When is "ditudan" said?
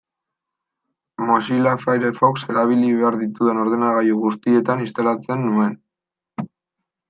3.25-3.61